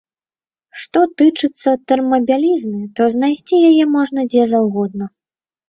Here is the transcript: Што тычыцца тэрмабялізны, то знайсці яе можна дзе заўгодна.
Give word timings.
Што 0.85 1.03
тычыцца 1.21 1.69
тэрмабялізны, 1.91 2.81
то 2.95 3.11
знайсці 3.19 3.63
яе 3.71 3.83
можна 3.95 4.29
дзе 4.33 4.51
заўгодна. 4.57 5.05